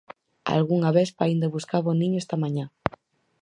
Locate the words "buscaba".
1.55-1.93